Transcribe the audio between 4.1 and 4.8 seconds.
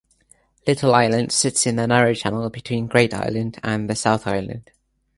Island.